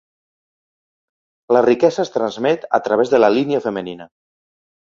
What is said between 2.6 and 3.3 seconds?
a través de